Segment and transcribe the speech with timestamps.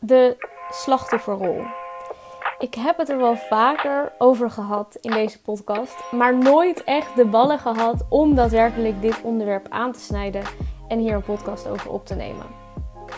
[0.00, 0.36] De
[0.70, 1.64] slachtofferrol.
[2.58, 7.24] Ik heb het er wel vaker over gehad in deze podcast, maar nooit echt de
[7.24, 10.42] ballen gehad om daadwerkelijk dit onderwerp aan te snijden
[10.88, 12.46] en hier een podcast over op te nemen.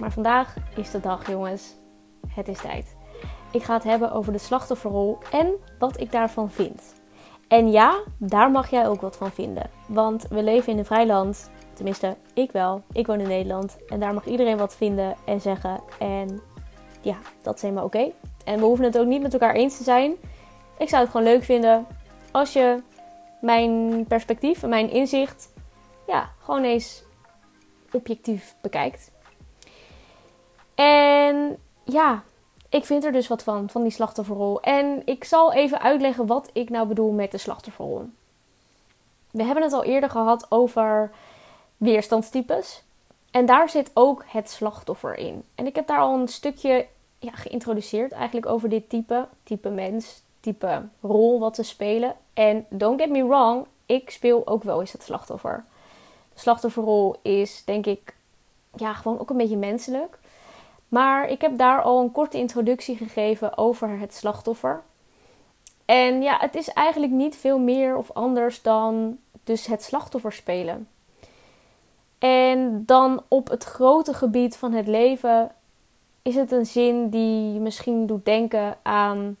[0.00, 1.74] Maar vandaag is de dag, jongens.
[2.28, 2.96] Het is tijd.
[3.52, 6.94] Ik ga het hebben over de slachtofferrol en wat ik daarvan vind.
[7.48, 9.70] En ja, daar mag jij ook wat van vinden.
[9.88, 11.50] Want we leven in een vrij land.
[11.82, 12.82] Tenminste, ik wel.
[12.92, 13.76] Ik woon in Nederland.
[13.88, 15.80] En daar mag iedereen wat vinden en zeggen.
[15.98, 16.40] En
[17.00, 18.10] ja, dat is helemaal oké.
[18.44, 20.14] En we hoeven het ook niet met elkaar eens te zijn.
[20.78, 21.86] Ik zou het gewoon leuk vinden
[22.30, 22.82] als je
[23.40, 25.52] mijn perspectief en mijn inzicht
[26.06, 27.02] ja, gewoon eens
[27.92, 29.10] objectief bekijkt.
[30.74, 32.22] En ja,
[32.68, 34.60] ik vind er dus wat van, van die slachtofferrol.
[34.60, 38.08] En ik zal even uitleggen wat ik nou bedoel met de slachtofferrol.
[39.30, 41.10] We hebben het al eerder gehad over
[41.82, 42.82] weerstandstypes.
[43.30, 45.44] En daar zit ook het slachtoffer in.
[45.54, 46.86] En ik heb daar al een stukje
[47.18, 49.28] ja, geïntroduceerd eigenlijk over dit type.
[49.42, 52.16] Type mens, type rol wat te spelen.
[52.34, 55.64] En don't get me wrong, ik speel ook wel eens het slachtoffer.
[56.34, 58.14] De slachtofferrol is denk ik
[58.76, 60.18] ja, gewoon ook een beetje menselijk.
[60.88, 64.82] Maar ik heb daar al een korte introductie gegeven over het slachtoffer.
[65.84, 70.88] En ja, het is eigenlijk niet veel meer of anders dan dus het slachtoffer spelen.
[72.22, 75.52] En dan op het grote gebied van het leven
[76.22, 79.36] is het een zin die misschien doet denken aan: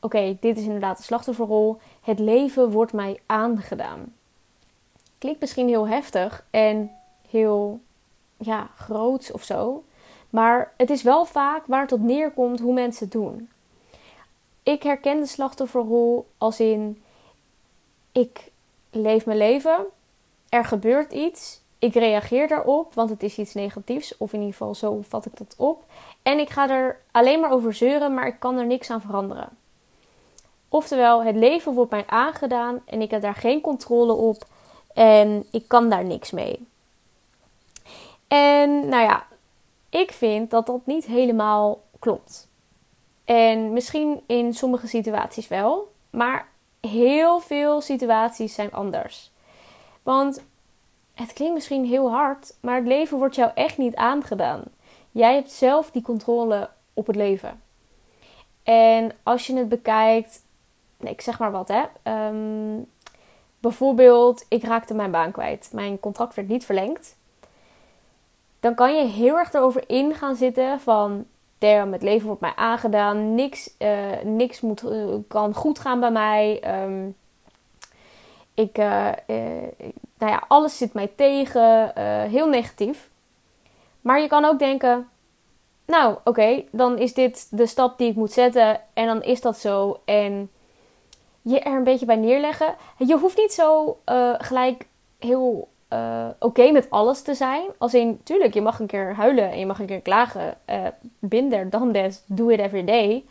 [0.00, 1.78] oké, dit is inderdaad de slachtofferrol.
[2.00, 4.14] Het leven wordt mij aangedaan.
[5.18, 6.90] Klinkt misschien heel heftig en
[7.28, 7.80] heel
[8.36, 9.84] ja, groots of zo.
[10.30, 13.48] Maar het is wel vaak waar het op neerkomt hoe mensen het doen.
[14.62, 17.02] Ik herken de slachtofferrol als in:
[18.12, 18.50] ik
[18.90, 19.84] leef mijn leven,
[20.48, 24.74] er gebeurt iets, ik reageer daarop, want het is iets negatiefs, of in ieder geval
[24.74, 25.84] zo vat ik dat op.
[26.22, 29.48] En ik ga er alleen maar over zeuren, maar ik kan er niks aan veranderen.
[30.68, 34.44] Oftewel, het leven wordt mij aangedaan en ik heb daar geen controle op
[34.94, 36.66] en ik kan daar niks mee.
[38.28, 39.26] En nou ja,
[39.88, 42.48] ik vind dat dat niet helemaal klopt.
[43.24, 46.48] En misschien in sommige situaties wel, maar
[46.80, 49.30] heel veel situaties zijn anders.
[50.02, 50.42] Want
[51.20, 54.62] het klinkt misschien heel hard, maar het leven wordt jou echt niet aangedaan.
[55.10, 57.60] Jij hebt zelf die controle op het leven.
[58.62, 60.42] En als je het bekijkt,
[60.96, 61.82] nee, ik zeg maar wat hè.
[62.02, 62.82] Ehm,
[63.58, 65.70] bijvoorbeeld, ik raakte mijn baan kwijt.
[65.72, 67.18] Mijn contract werd niet verlengd
[68.60, 71.24] dan kan je heel erg erover in gaan zitten van
[71.58, 76.10] damn, het leven wordt mij aangedaan, niks, uh, niks moet, uh, kan goed gaan bij
[76.10, 76.62] mij.
[76.84, 77.16] Um,
[78.54, 79.08] ik, uh,
[80.18, 81.92] nou ja, alles zit mij tegen,
[82.28, 83.10] heel negatief.
[84.00, 85.08] Maar je kan ook denken,
[85.86, 89.58] nou oké, dan is dit de stap die ik moet zetten en dan is dat
[89.58, 90.00] zo.
[90.04, 90.50] En
[91.42, 92.74] je er een beetje bij neerleggen.
[92.98, 93.98] Je hoeft niet zo
[94.38, 94.86] gelijk
[95.18, 95.68] heel
[96.38, 97.64] oké met alles te zijn.
[97.78, 100.58] Als in, tuurlijk, je mag een keer huilen en je mag een keer klagen.
[101.18, 103.24] Binder dan des, do it every day.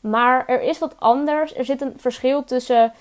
[0.00, 1.56] Maar er is wat anders.
[1.56, 2.92] Er zit een verschil tussen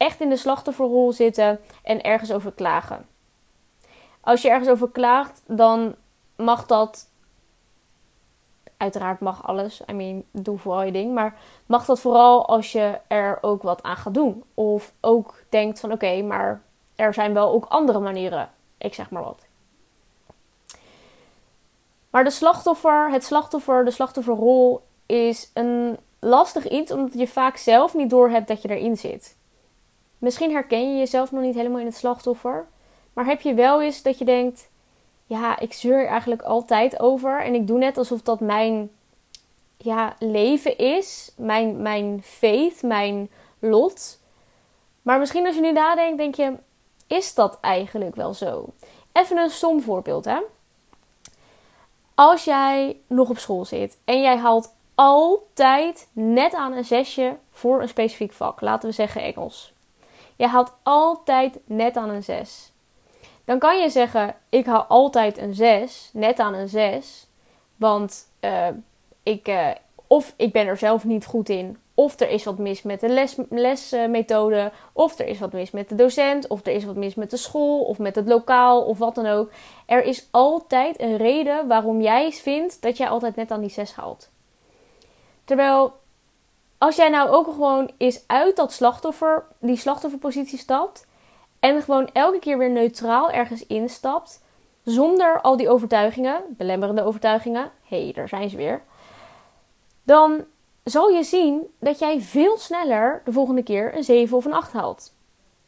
[0.00, 3.06] echt in de slachtofferrol zitten en ergens over klagen.
[4.20, 5.94] Als je ergens over klaagt, dan
[6.36, 7.08] mag dat.
[8.76, 9.82] Uiteraard mag alles.
[9.90, 11.14] I mean, doe vooral je ding.
[11.14, 14.44] Maar mag dat vooral als je er ook wat aan gaat doen.
[14.54, 16.62] Of ook denkt van oké, maar
[16.96, 18.50] er zijn wel ook andere manieren
[18.80, 19.46] ik zeg maar wat.
[22.10, 27.94] Maar de slachtoffer, het slachtoffer, de slachtofferrol is een lastig iets omdat je vaak zelf
[27.94, 29.36] niet doorhebt dat je erin zit.
[30.20, 32.66] Misschien herken je jezelf nog niet helemaal in het slachtoffer,
[33.12, 34.68] maar heb je wel eens dat je denkt:
[35.26, 38.90] ja, ik zeur eigenlijk altijd over en ik doe net alsof dat mijn
[39.76, 44.18] ja, leven is, mijn, mijn faith, mijn lot.
[45.02, 46.52] Maar misschien als je nu nadenkt, denk je:
[47.06, 48.64] is dat eigenlijk wel zo?
[49.12, 50.40] Even een stom voorbeeld, hè?
[52.14, 57.82] Als jij nog op school zit en jij haalt altijd net aan een zesje voor
[57.82, 59.72] een specifiek vak, laten we zeggen Engels.
[60.40, 62.72] Je haalt altijd net aan een zes.
[63.44, 67.26] Dan kan je zeggen: Ik haal altijd een zes, net aan een zes,
[67.76, 68.68] want uh,
[69.22, 69.68] ik, uh,
[70.06, 73.08] of ik ben er zelf niet goed in, of er is wat mis met de
[73.08, 74.72] les, lesmethode.
[74.92, 76.46] Of er is wat mis met de docent.
[76.46, 77.82] Of er is wat mis met de school.
[77.82, 78.82] Of met het lokaal.
[78.82, 79.50] Of wat dan ook.
[79.86, 83.92] Er is altijd een reden waarom jij vindt dat jij altijd net aan die 6
[83.92, 84.30] haalt.
[85.44, 85.99] Terwijl
[86.80, 91.06] als jij nou ook gewoon eens uit dat slachtoffer, die slachtofferpositie stapt.
[91.58, 94.42] En gewoon elke keer weer neutraal ergens instapt.
[94.84, 98.82] zonder al die overtuigingen, belemmerende overtuigingen, hé, hey, daar zijn ze weer,
[100.02, 100.44] dan
[100.84, 104.72] zal je zien dat jij veel sneller de volgende keer een 7 of een 8
[104.72, 105.12] haalt.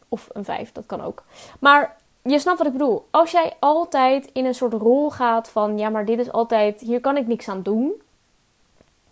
[0.08, 1.24] Of een 5, dat kan ook.
[1.60, 3.06] Maar je snapt wat ik bedoel.
[3.10, 7.00] Als jij altijd in een soort rol gaat van ja, maar dit is altijd, hier
[7.00, 8.01] kan ik niks aan doen.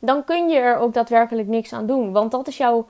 [0.01, 2.13] Dan kun je er ook daadwerkelijk niks aan doen.
[2.13, 2.87] Want dat is jouw,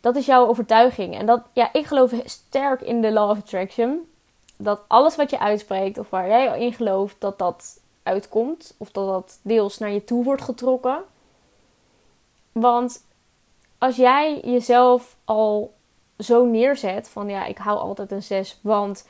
[0.00, 1.18] dat is jouw overtuiging.
[1.18, 4.08] En dat, ja, ik geloof sterk in de law of attraction.
[4.56, 8.74] Dat alles wat je uitspreekt of waar jij in gelooft, dat dat uitkomt.
[8.76, 10.98] Of dat dat deels naar je toe wordt getrokken.
[12.52, 13.04] Want
[13.78, 15.74] als jij jezelf al
[16.18, 19.06] zo neerzet van ja, ik hou altijd een 6, want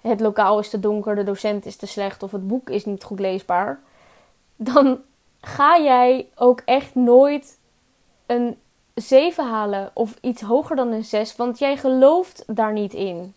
[0.00, 3.04] het lokaal is te donker, de docent is te slecht of het boek is niet
[3.04, 3.80] goed leesbaar,
[4.56, 5.00] dan
[5.44, 7.58] ga jij ook echt nooit
[8.26, 8.58] een
[8.94, 13.34] 7 halen of iets hoger dan een 6, want jij gelooft daar niet in.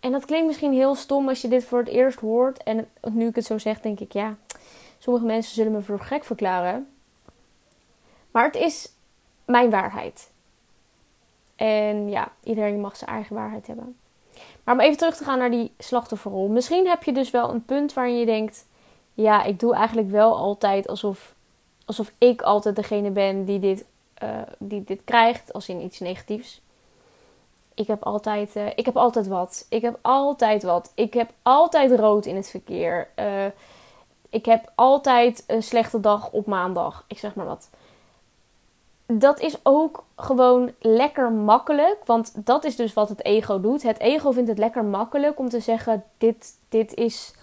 [0.00, 2.62] En dat klinkt misschien heel stom als je dit voor het eerst hoort.
[2.62, 4.36] En nu ik het zo zeg, denk ik ja,
[4.98, 6.88] sommige mensen zullen me voor gek verklaren.
[8.30, 8.92] Maar het is
[9.44, 10.30] mijn waarheid.
[11.56, 13.96] En ja, iedereen mag zijn eigen waarheid hebben.
[14.64, 16.48] Maar om even terug te gaan naar die slachtofferrol.
[16.48, 18.66] Misschien heb je dus wel een punt waarin je denkt:
[19.14, 21.34] ja, ik doe eigenlijk wel altijd alsof,
[21.84, 23.84] alsof ik altijd degene ben die dit,
[24.22, 24.28] uh,
[24.58, 26.60] die dit krijgt, als in iets negatiefs.
[27.74, 29.66] Ik heb, altijd, uh, ik heb altijd wat.
[29.68, 30.92] Ik heb altijd wat.
[30.94, 33.08] Ik heb altijd rood in het verkeer.
[33.18, 33.44] Uh,
[34.28, 37.04] ik heb altijd een slechte dag op maandag.
[37.06, 37.68] Ik zeg maar wat
[39.06, 41.96] dat is ook gewoon lekker makkelijk.
[42.04, 43.82] Want dat is dus wat het ego doet.
[43.82, 47.34] Het ego vindt het lekker makkelijk om te zeggen: dit, dit, is,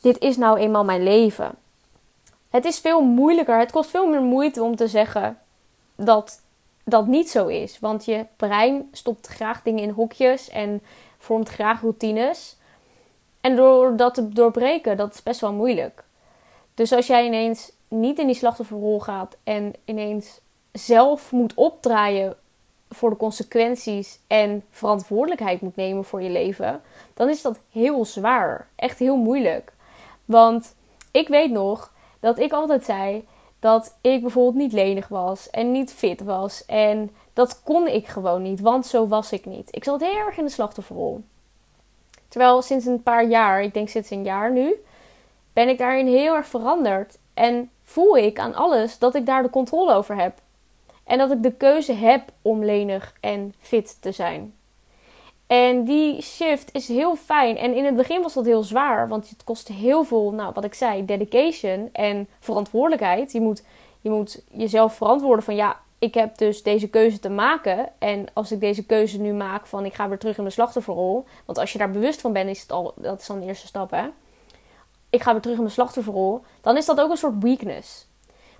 [0.00, 1.54] dit is nou eenmaal mijn leven.
[2.48, 3.58] Het is veel moeilijker.
[3.58, 5.38] Het kost veel meer moeite om te zeggen
[5.94, 6.42] dat
[6.84, 7.78] dat niet zo is.
[7.78, 10.82] Want je brein stopt graag dingen in hokjes en
[11.18, 12.56] vormt graag routines.
[13.40, 16.04] En door dat te doorbreken, dat is best wel moeilijk.
[16.74, 20.40] Dus als jij ineens niet in die slachtofferrol gaat en ineens
[20.72, 22.36] zelf moet opdraaien
[22.90, 26.82] voor de consequenties en verantwoordelijkheid moet nemen voor je leven,
[27.14, 28.68] dan is dat heel zwaar.
[28.76, 29.72] Echt heel moeilijk.
[30.28, 30.74] Want
[31.10, 33.26] ik weet nog dat ik altijd zei
[33.58, 36.64] dat ik bijvoorbeeld niet lenig was en niet fit was.
[36.66, 39.68] En dat kon ik gewoon niet, want zo was ik niet.
[39.70, 41.24] Ik zat heel erg in de slachtofferrol.
[42.28, 44.74] Terwijl sinds een paar jaar, ik denk sinds een jaar nu,
[45.52, 47.18] ben ik daarin heel erg veranderd.
[47.34, 50.40] En voel ik aan alles dat ik daar de controle over heb.
[51.04, 54.57] En dat ik de keuze heb om lenig en fit te zijn.
[55.48, 57.56] En die shift is heel fijn.
[57.56, 60.64] En in het begin was dat heel zwaar, want het kostte heel veel, nou wat
[60.64, 63.32] ik zei, dedication en verantwoordelijkheid.
[63.32, 63.62] Je moet,
[64.00, 67.88] je moet jezelf verantwoorden van ja, ik heb dus deze keuze te maken.
[67.98, 71.24] En als ik deze keuze nu maak van ik ga weer terug in mijn slachtofferrol.
[71.44, 73.66] Want als je daar bewust van bent, is het al, dat is dan de eerste
[73.66, 74.06] stap hè.
[75.10, 76.42] Ik ga weer terug in mijn slachtofferrol.
[76.60, 78.06] Dan is dat ook een soort weakness.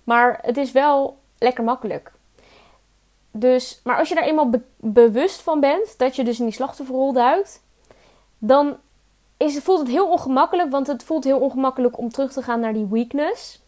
[0.04, 2.12] Maar het is wel lekker makkelijk.
[3.38, 7.12] Dus, maar als je daar eenmaal bewust van bent, dat je dus in die slachtofferrol
[7.12, 7.62] duikt,
[8.38, 8.76] dan
[9.36, 12.72] is, voelt het heel ongemakkelijk, want het voelt heel ongemakkelijk om terug te gaan naar
[12.72, 13.62] die weakness.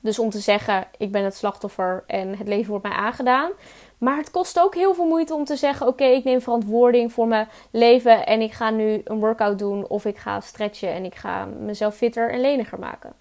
[0.00, 3.50] Dus om te zeggen, ik ben het slachtoffer en het leven wordt mij aangedaan.
[3.98, 7.26] Maar het kost ook heel veel moeite om te zeggen: Oké, ik neem verantwoording voor
[7.26, 11.14] mijn leven en ik ga nu een workout doen of ik ga stretchen en ik
[11.14, 13.12] ga mezelf fitter en leniger maken.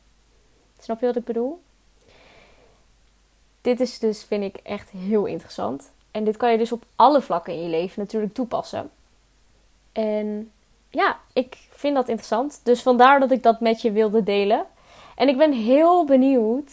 [0.80, 1.62] Snap je wat ik bedoel?
[3.62, 5.92] Dit is dus, vind ik, echt heel interessant.
[6.12, 8.92] En dit kan je dus op alle vlakken in je leven natuurlijk toepassen.
[9.92, 10.52] En
[10.90, 12.60] ja, ik vind dat interessant.
[12.64, 14.66] Dus vandaar dat ik dat met je wilde delen.
[15.16, 16.72] En ik ben heel benieuwd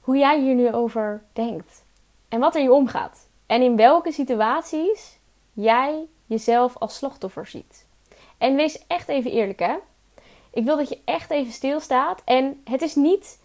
[0.00, 1.84] hoe jij hier nu over denkt.
[2.28, 3.28] En wat er je omgaat.
[3.46, 5.18] En in welke situaties
[5.52, 7.86] jij jezelf als slachtoffer ziet.
[8.38, 9.74] En wees echt even eerlijk hè.
[10.50, 12.22] Ik wil dat je echt even stilstaat.
[12.24, 13.38] En het is niet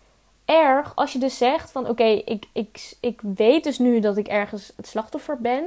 [0.45, 4.27] erg als je dus zegt van oké, ik, ik, ik weet dus nu dat ik
[4.27, 5.63] ergens het slachtoffer ben.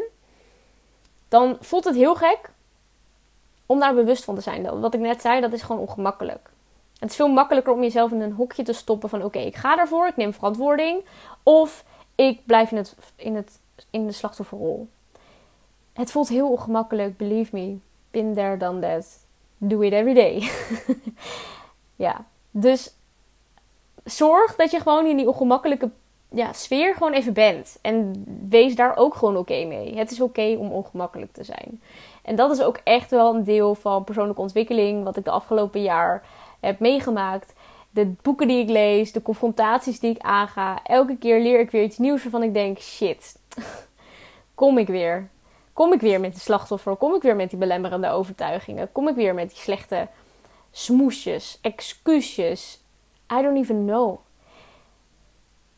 [1.28, 2.50] Dan voelt het heel gek
[3.66, 4.80] om daar bewust van te zijn.
[4.80, 6.50] Wat ik net zei, dat is gewoon ongemakkelijk.
[6.98, 9.78] Het is veel makkelijker om jezelf in een hokje te stoppen van oké, ik ga
[9.78, 11.04] ervoor, ik neem verantwoording.
[11.42, 13.58] Of ik blijf in, het, in, het,
[13.90, 14.88] in de slachtofferrol.
[15.92, 17.76] Het voelt heel ongemakkelijk, believe me.
[18.10, 19.18] Been there, done that.
[19.58, 20.50] Do it every day.
[22.06, 22.94] ja, dus
[24.04, 25.90] zorg dat je gewoon in die ongemakkelijke
[26.28, 27.78] ja, sfeer gewoon even bent.
[27.82, 29.96] En wees daar ook gewoon oké mee.
[29.96, 31.82] Het is oké om ongemakkelijk te zijn.
[32.22, 35.82] En dat is ook echt wel een deel van persoonlijke ontwikkeling, wat ik de afgelopen
[35.82, 36.22] jaar
[36.60, 37.52] heb meegemaakt.
[37.90, 40.80] De boeken die ik lees, de confrontaties die ik aanga.
[40.84, 43.38] Elke keer leer ik weer iets nieuws waarvan ik denk: shit,
[44.54, 45.28] kom ik weer.
[45.72, 46.96] Kom ik weer met die slachtoffer?
[46.96, 48.92] Kom ik weer met die belemmerende overtuigingen?
[48.92, 50.08] Kom ik weer met die slechte
[50.70, 52.83] smoesjes, excuusjes.
[53.32, 54.18] I don't even know.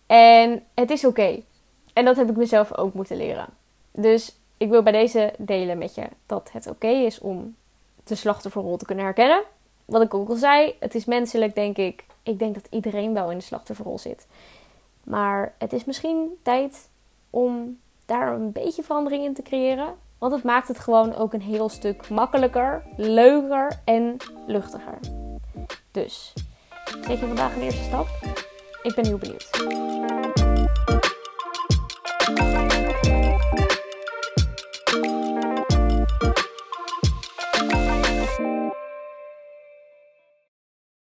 [0.06, 1.42] En het is oké.
[1.92, 3.46] En dat heb ik mezelf ook moeten leren.
[3.92, 7.56] Dus ik wil bij deze delen met je dat het oké is om
[8.04, 9.42] de slachtofferrol te kunnen herkennen.
[9.84, 12.04] Wat ik ook al zei, het is menselijk, denk ik.
[12.22, 14.26] Ik denk dat iedereen wel in de slachtofferrol zit.
[15.04, 16.88] Maar het is misschien tijd
[17.30, 19.94] om daar een beetje verandering in te creëren.
[20.18, 24.98] Want het maakt het gewoon ook een heel stuk makkelijker, leuker en luchtiger.
[25.90, 26.32] Dus,
[26.90, 28.08] zet je vandaag een eerste stap?
[28.82, 29.95] Ik ben heel benieuwd.